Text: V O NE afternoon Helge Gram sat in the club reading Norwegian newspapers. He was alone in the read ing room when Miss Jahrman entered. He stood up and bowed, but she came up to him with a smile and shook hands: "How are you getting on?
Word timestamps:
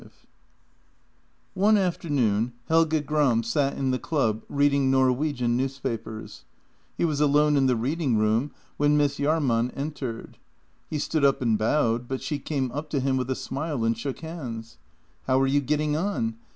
V 0.01 0.09
O 1.61 1.69
NE 1.69 1.79
afternoon 1.79 2.53
Helge 2.69 3.05
Gram 3.05 3.43
sat 3.43 3.77
in 3.77 3.91
the 3.91 3.99
club 3.99 4.41
reading 4.49 4.89
Norwegian 4.89 5.55
newspapers. 5.55 6.43
He 6.97 7.05
was 7.05 7.21
alone 7.21 7.55
in 7.55 7.67
the 7.67 7.75
read 7.75 8.01
ing 8.01 8.17
room 8.17 8.49
when 8.77 8.97
Miss 8.97 9.17
Jahrman 9.19 9.69
entered. 9.77 10.39
He 10.89 10.97
stood 10.97 11.23
up 11.23 11.39
and 11.39 11.55
bowed, 11.55 12.07
but 12.07 12.23
she 12.23 12.39
came 12.39 12.71
up 12.71 12.89
to 12.89 12.99
him 12.99 13.15
with 13.15 13.29
a 13.29 13.35
smile 13.35 13.83
and 13.83 13.95
shook 13.95 14.21
hands: 14.21 14.79
"How 15.27 15.39
are 15.39 15.45
you 15.45 15.61
getting 15.61 15.95
on? 15.95 16.33